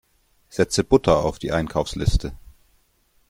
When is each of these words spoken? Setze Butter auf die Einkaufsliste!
Setze 0.49 0.83
Butter 0.83 1.23
auf 1.23 1.37
die 1.37 1.51
Einkaufsliste! 1.51 2.35